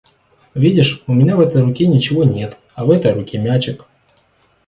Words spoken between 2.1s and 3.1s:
нет, а в